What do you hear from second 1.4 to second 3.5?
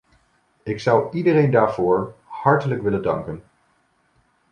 daarvoor hartelijk willen danken.